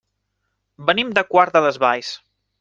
Venim 0.87 1.11
de 1.19 1.25
Quart 1.35 1.59
de 1.59 1.63
les 1.67 1.79
Valls. 1.87 2.13